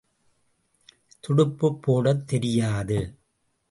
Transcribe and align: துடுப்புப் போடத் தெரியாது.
துடுப்புப் 1.23 1.81
போடத் 1.81 2.27
தெரியாது. 2.27 2.99